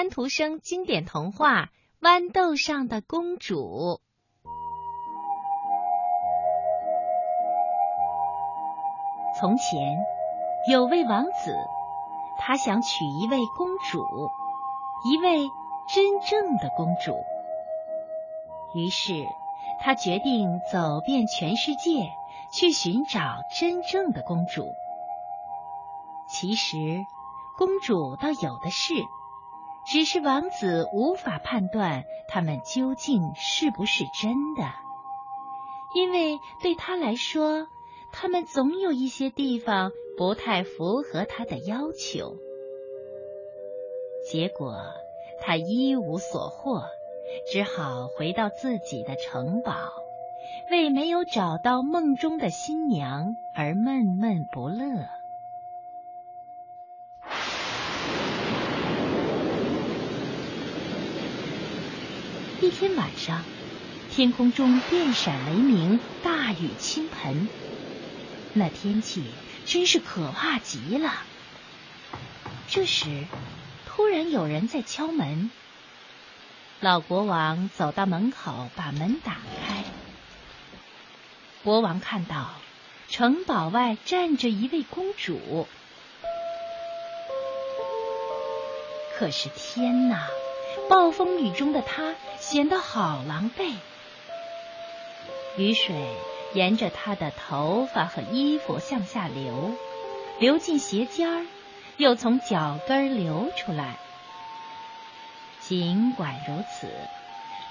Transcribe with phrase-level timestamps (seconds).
[0.00, 1.64] 安徒生经典童话
[2.00, 3.58] 《豌豆上的公主》。
[9.38, 9.98] 从前
[10.70, 11.54] 有位王子，
[12.38, 14.30] 他想娶一位公主，
[15.04, 15.46] 一位
[15.92, 17.12] 真正的公主。
[18.72, 19.26] 于是
[19.82, 22.10] 他决定走遍全世界，
[22.50, 23.20] 去寻找
[23.54, 24.64] 真正的公主。
[26.26, 27.04] 其实，
[27.58, 28.94] 公主倒有的是，
[29.86, 34.72] 只是王子无法判断他们究竟是不是真的，
[35.94, 37.66] 因为对他来说，
[38.12, 42.36] 他们总有一些地方不太符合他的要求。
[44.30, 44.76] 结果，
[45.40, 46.82] 他一无所获，
[47.50, 49.72] 只好回到自己的城堡，
[50.70, 55.08] 为没有找到梦中的新娘而闷闷不乐。
[62.60, 63.42] 一天晚上，
[64.10, 67.48] 天空中电闪雷鸣，大雨倾盆，
[68.52, 69.24] 那天气
[69.64, 71.10] 真是可怕极了。
[72.68, 73.24] 这时，
[73.86, 75.50] 突然有人在敲门。
[76.80, 79.82] 老国王走到门口，把门打开。
[81.64, 82.50] 国王看到
[83.08, 85.66] 城堡外站着一位公主，
[89.18, 90.28] 可是天哪！
[90.88, 93.74] 暴风雨中的她显得好狼狈，
[95.56, 95.94] 雨水
[96.54, 99.72] 沿着她的头发和衣服向下流，
[100.38, 101.46] 流进鞋尖儿，
[101.96, 103.98] 又从脚跟流出来。
[105.60, 106.88] 尽管如此，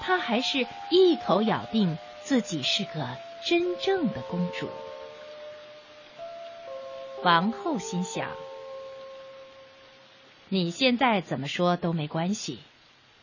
[0.00, 4.68] 她还是一口咬定自己是个真正的公主。
[7.24, 8.28] 王后心想：
[10.48, 12.60] 你现在怎么说都没关系。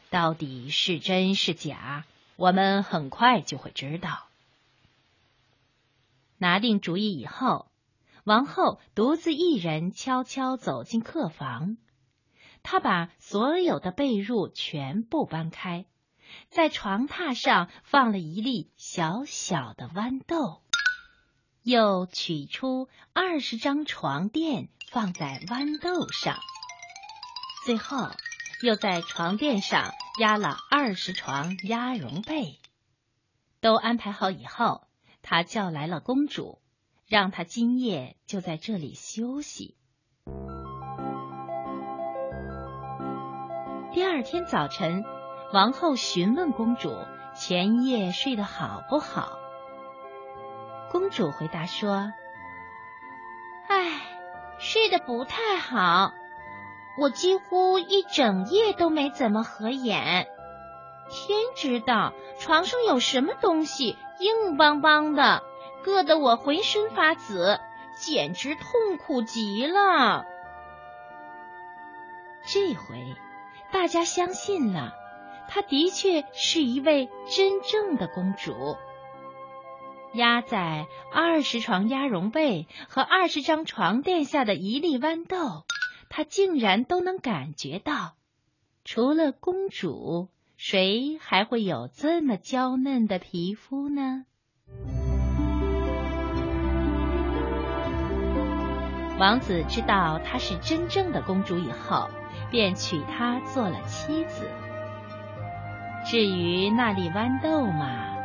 [0.10, 4.26] 到底是真是假，我们很快就会知道。
[6.38, 7.68] 拿定主意以后，
[8.24, 11.78] 王后独自一人悄悄走进客房。
[12.62, 15.86] 她把所有的被褥全部搬开，
[16.50, 20.62] 在床榻上放了一粒小小的豌豆，
[21.62, 26.38] 又取出二十张床垫放在豌豆上，
[27.66, 28.10] 最后
[28.66, 29.94] 又在床垫上。
[30.18, 32.62] 压了二十床鸭绒被，
[33.60, 34.88] 都安排好以后，
[35.22, 36.62] 他叫来了公主，
[37.06, 39.76] 让她今夜就在这里休息。
[43.92, 45.04] 第二天早晨，
[45.52, 46.96] 王后询问公主
[47.36, 49.38] 前夜睡得好不好。
[50.94, 52.14] 公主回答说
[53.68, 54.00] ：“唉，
[54.60, 56.14] 睡得不太好。”
[56.98, 60.28] 我几乎一整夜都没怎么合眼，
[61.10, 65.44] 天知道床上有什么东西硬邦邦的，
[65.84, 67.60] 硌得我浑身发紫，
[68.00, 70.26] 简直痛苦极了。
[72.48, 73.16] 这回
[73.72, 74.94] 大家相信了，
[75.50, 78.78] 她的确是一位真正的公主。
[80.14, 85.66] 压在二十床鸭绒被和二十张床垫下的一粒豌豆。
[86.18, 88.14] 他竟然都能感觉到，
[88.86, 94.24] 除了公主，谁还会有这么娇嫩的皮肤呢？
[99.20, 102.08] 王子知道她是真正的公主以后，
[102.50, 104.48] 便娶她做了妻子。
[106.06, 108.16] 至于那粒豌豆嘛，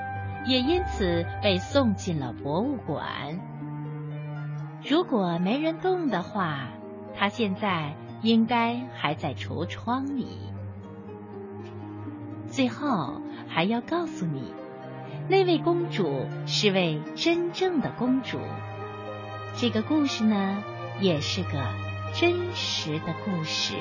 [0.46, 3.40] 也因此被送进了博物馆。
[4.88, 6.68] 如果没人动的话。
[7.16, 10.26] 她现在应该还在橱窗里。
[12.48, 14.52] 最后还要告诉你，
[15.28, 18.38] 那位公主是位真正的公主。
[19.56, 20.62] 这个故事呢，
[21.00, 21.50] 也是个
[22.12, 23.74] 真实的故事。